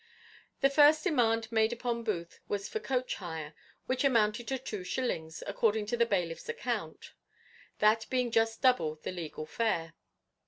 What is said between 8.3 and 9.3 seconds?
just double the